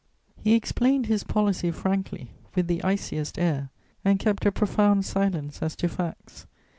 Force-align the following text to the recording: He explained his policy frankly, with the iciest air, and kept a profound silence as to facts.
He 0.43 0.55
explained 0.55 1.05
his 1.05 1.23
policy 1.23 1.69
frankly, 1.69 2.31
with 2.55 2.65
the 2.65 2.83
iciest 2.83 3.37
air, 3.37 3.69
and 4.03 4.17
kept 4.17 4.47
a 4.47 4.51
profound 4.51 5.05
silence 5.05 5.61
as 5.61 5.75
to 5.75 5.87
facts. 5.87 6.47